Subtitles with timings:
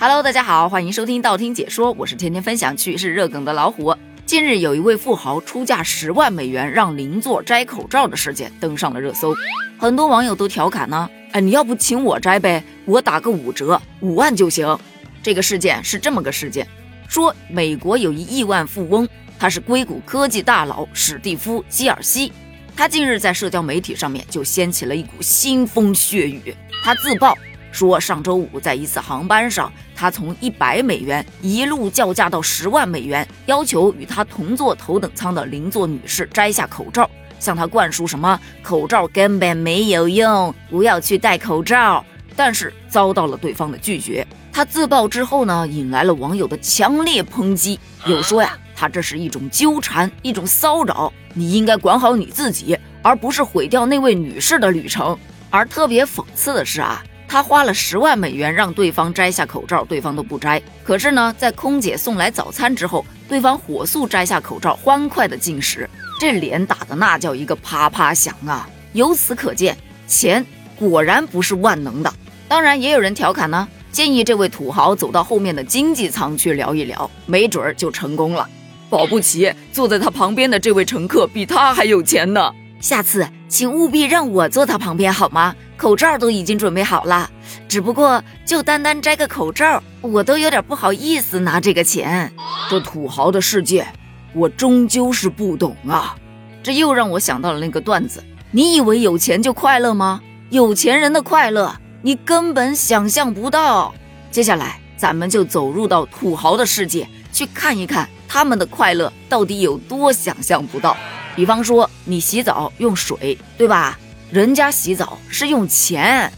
[0.00, 3.92] Hello，大家好，欢迎收听道听解说，我是天天分享趣事热梗的老虎。
[4.24, 9.34] 近日有一位富豪出价十万美元让邻座摘口罩的事件登上了热搜，
[9.76, 14.78] 很多网友都调侃呢，哎，你要不请我摘呗，我打个五折，五万就行。
[15.20, 16.64] 这个事件是这么个事件，
[17.08, 22.32] 说美国有一亿万富翁，他是硅谷科技大佬史蒂夫·基尔西，
[22.76, 26.54] 他近日在社交媒体上面就掀起了一股腥风血雨，
[26.84, 27.36] 他自曝。
[27.70, 42.04] 说上周五在一次航班上，他从一百美元一路叫价到十万美元，要求与他同坐头等舱的邻座女士摘下口罩，向他灌输什么口罩根本没有用，不要去戴口罩。
[42.34, 44.26] 但是遭到了对方的拒绝。
[44.52, 55.18] 他自曝之后呢，引来了网友的强烈抨击，有说呀，他这是一种纠缠，一种骚扰，你应该管好你自己，而不是毁掉那位女士的旅程。
[55.50, 57.02] 而特别讽刺的是啊。
[57.28, 60.60] 他花了十万美元让对方摘下口罩，对方都不摘。
[60.82, 68.66] 可是呢，在空姐送来早餐之后，对方火速摘下口罩，欢快的进食，这脸打的那叫一个啪啪响啊！
[68.94, 69.76] 由此可见，
[70.06, 70.44] 钱
[70.76, 72.10] 果然不是万能的。
[72.48, 78.48] 当然，也有人调侃呢，建议这位土豪走到后面的经济舱去聊一聊，没准儿就成功了。
[78.88, 82.50] 保不齐坐在他旁边的这位乘客比他还有钱呢。
[82.80, 85.54] 下次请务必让我坐他旁边好吗？
[85.76, 87.28] 口罩都已经准备好了，
[87.68, 92.32] 只不过就单单摘个口罩，我都有点不好意思拿这个钱。
[92.70, 93.86] 这土豪的世界，
[94.32, 96.16] 我终究是不懂啊！
[96.62, 100.20] 这又让我想到了那个段子：你以为有钱就快乐吗？
[100.50, 103.94] 有钱人的快乐，你根本想象不到。
[104.30, 110.96] 接下来，咱们就走入到土豪的世界，去看一看他们的快乐到底有多想象不到。
[111.38, 113.96] 比方说，你洗澡用水，对吧？
[114.28, 116.32] 人家洗澡是用钱，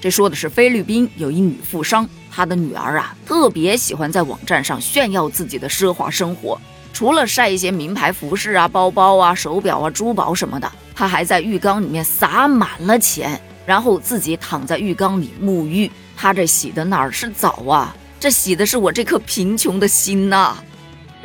[0.00, 6.60] 这说的是菲律宾有一女富商，她的女儿啊特别喜欢在网站上炫耀自己的奢华生活，
[6.92, 15.90] 除了晒一些名牌服饰啊、包包啊、手表啊、珠宝什么的，她还在浴缸里面撒满了钱，然后自己躺在浴缸里沐浴。
[16.16, 17.92] 她这洗的哪儿是澡啊？
[18.20, 20.56] 这洗的是我这颗贫穷的心呐！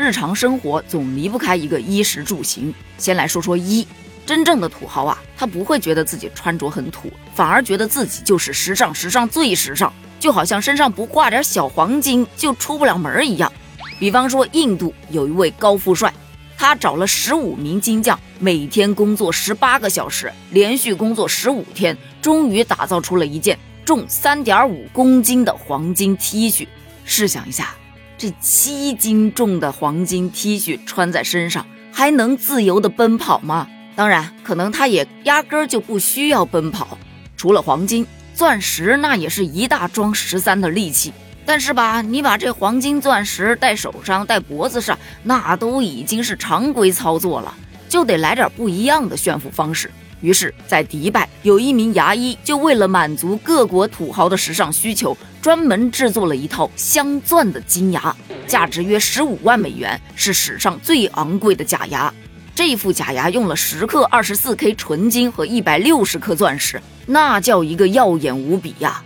[0.02, 3.88] 日常生活总离不开一个衣食住行，先来说说衣。
[4.26, 13.52] 真正的土豪啊，他不会觉得自己穿着很土，反而觉得自己就是时尚，时尚最时尚，就好像身上不挂点小黄金就出不了门一样。
[14.00, 16.12] 比方说，印度有一位高富帅，
[16.58, 26.68] 他找了十五名金匠，每天工作十八个小时，连续工作十五天，终于打造出了一件重三点五公斤的黄金 T 恤。
[27.04, 27.76] 试想一下，
[28.22, 33.68] 这七斤重的黄金 T 恤穿在身上，还能自由的奔跑吗？
[33.96, 37.00] 当然，可能他也压根儿就不需要奔跑。
[37.36, 38.06] 除了黄金、
[38.36, 41.12] 钻石，那也是一大桩十三的利器。
[41.48, 47.52] 但是吧，你把这黄金、钻石戴手上、戴脖子上，那都已经是常规操作了，
[47.90, 49.90] 就得来点不一样的炫富方式。
[50.22, 58.16] 于是，在迪拜有一名牙医，就为了满足各国土豪的时尚需求，专门制作了一套镶钻的金牙，
[58.46, 62.14] 价值约十五万美元，是史上最昂贵的假牙。
[62.54, 69.02] 这副假牙用了十克二十四 K 纯金和一百六十克钻石，那叫一个耀眼无比呀！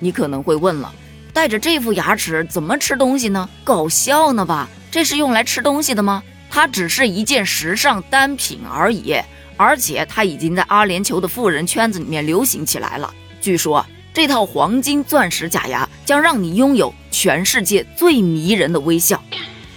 [0.00, 0.92] 你可能会问了，
[1.32, 3.48] 带着这副牙齿怎么吃东西呢？
[3.62, 4.68] 搞笑呢吧？
[4.90, 6.20] 这是用来吃东西的吗？
[6.50, 9.14] 它只是一件时尚单品而已，
[9.56, 13.14] 而且它已经在阿联酋的富人圈子里面流行起来了。
[13.40, 13.86] 据说
[14.16, 19.22] 这套黄金钻石假牙将让你拥有全世界最迷人的微笑。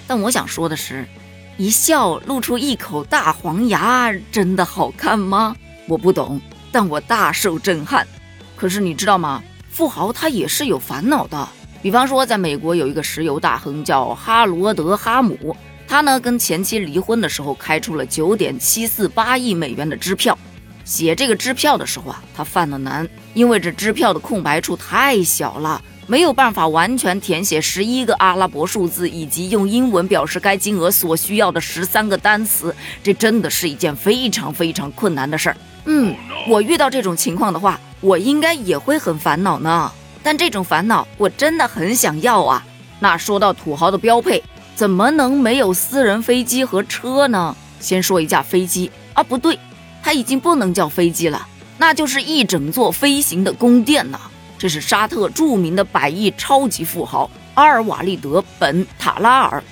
[0.08, 1.06] 但我想说的是。
[1.58, 5.54] 一笑露出一口大黄牙，真的好看吗？
[5.90, 6.40] 我不懂，
[6.72, 8.08] 但我大受震撼。
[8.56, 9.44] 可是你知道吗？
[9.70, 11.46] 富豪他也是有烦恼的。
[11.82, 15.54] 比方说，在美国有一个石油大亨叫哈罗德·哈姆，
[15.86, 20.40] 他呢跟前妻离婚的时候开出了九点七四八亿美元的支票。
[20.90, 25.80] 写这个支票的时候啊，他犯了难，因为这支票的空白处太小了。
[26.08, 35.58] 没有办法完全填写十一个阿拉伯数字，以及用英文表示该金额所需要的十三个单词，这真的是一件非常非常困难的事儿。
[35.86, 36.16] 嗯，
[36.48, 39.92] 我遇到这种情况的话，我应该也会很烦恼呢。
[40.24, 42.66] 但这种烦恼我真的很想要啊。
[43.00, 44.42] 那说到土豪的标配，
[44.74, 47.56] 怎么能没有私人飞机和车呢？
[47.80, 49.58] 先说一架飞机啊，不对，
[50.10, 51.48] 它已经不能叫飞机了，
[51.78, 54.20] 那就是一整座飞行的宫殿呢。
[54.58, 59.64] 这是沙特著名的百亿超级富豪阿尔瓦利德·本·塔拉尔，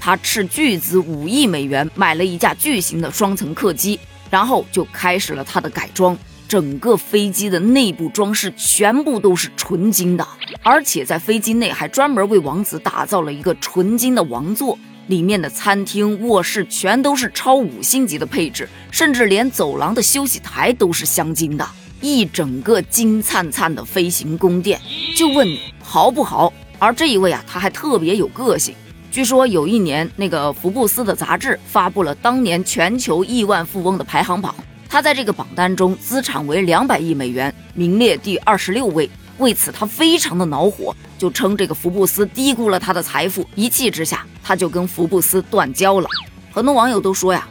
[0.00, 4.00] 他斥巨资五亿美元买了一架巨型的双层客机，
[4.30, 6.16] 然后就开始了他的改装。
[6.48, 10.26] 整个飞机的内部装饰全部都是纯金的，
[10.62, 21.68] 而且在飞机内还专门为王子打造了一个纯金的王座，里面的餐厅、卧室全都是超五星级的配置，甚至连走廊的休息台都是镶金的，
[22.00, 24.80] 一整个金灿灿的飞行宫殿。
[25.16, 26.52] 就问你豪不豪？
[26.78, 28.74] 而这一位啊，他还特别有个性。
[29.10, 34.54] 据说有一年，那个福布斯的杂志发布了当年全球亿万富翁的排行榜，
[34.88, 39.08] 他在这个榜单中资产为两百亿美元，名列第二十六位。
[39.38, 43.48] 为此，他非常的恼火，就称这个福布斯低估了他的财富。
[43.54, 46.06] 一气之下，他就跟福布斯断交了。
[46.52, 47.48] 很多网友都说呀，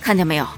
[0.00, 0.48] 看见没有，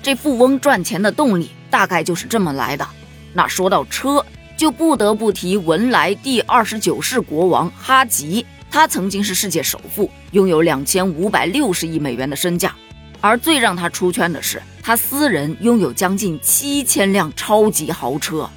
[0.00, 2.86] 这富翁赚钱的动力大概就是这么来的。
[3.32, 4.24] 那说到车，
[4.56, 8.46] 就不得不提文莱第二十九世国王哈吉。
[8.70, 12.72] 他曾经是世界首富，拥有两千五百六十亿美元的身价，
[13.20, 18.48] 而最让他出圈的是，他私人拥有将近七千辆超级豪车。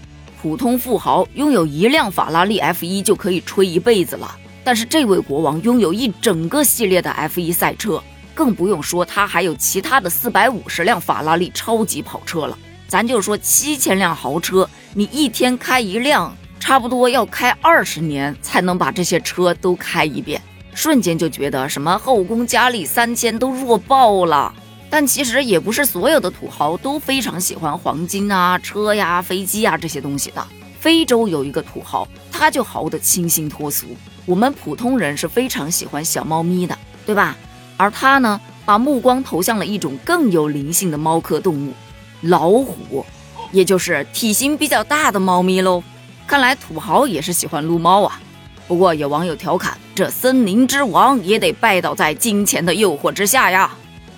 [0.43, 4.29] 普通富豪拥有一辆法拉利 F 一就可以吹一辈子了，
[4.61, 8.03] 但是这位国王拥有一整个系列的 F 一赛车，
[8.35, 12.57] 更不用说他还有其他的四百五十辆法拉利超级跑车了。
[12.89, 16.35] 咱就说七千辆豪车，你一天开一辆。
[16.59, 20.41] 差不多要开二十年才能把这些车都开一遍，
[20.73, 24.53] 瞬间就觉得什么后宫佳丽三千都弱爆了。
[24.93, 30.47] 但其实也不是所有的土豪都非常喜欢黄金啊、车呀、飞机啊这些东西的。
[30.79, 33.87] 非洲有一个土豪，他就豪得清新脱俗。
[34.27, 37.35] 我们普通人是非常喜欢小猫咪的，对吧？
[37.75, 41.73] 而他呢，把目光投向了一种更有灵性的猫科动物——
[42.21, 43.03] 老虎，
[43.51, 45.81] 也就是体型比较大的猫咪喽。
[46.27, 48.21] 看来土豪也是喜欢撸猫啊，
[48.67, 53.71] 不过有网友调侃，这森林之王也得拜倒在金钱的诱惑之下呀。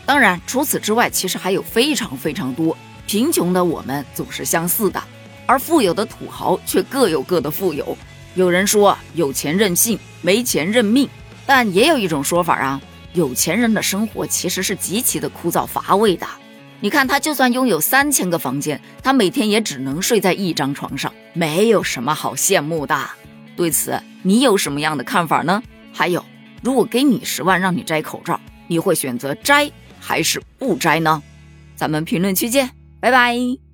[0.06, 2.78] 当然，除此之外，其实还有非常非常多。
[3.08, 5.02] 贫穷的我们总是相似的，
[5.46, 7.98] 而富有的土豪却各有各的富有。
[8.36, 11.10] 有人说有钱任性，没钱认命，
[11.46, 12.82] 但也有一种说法啊，
[13.14, 16.28] 有钱人的生活其实是极其的枯燥乏味的。
[16.82, 22.96] 你看他，就算拥有三千个房间，他每天也只能睡在一张床上，没有什么好羡慕的。
[23.56, 25.64] 对此，你有什么样的看法呢？
[25.94, 26.24] 还有，
[26.62, 29.72] 如果给你十万让你摘口罩，你会选择摘
[30.06, 31.24] 还是不摘呢？
[31.76, 32.70] 咱们评论区见，
[33.00, 33.65] 拜拜。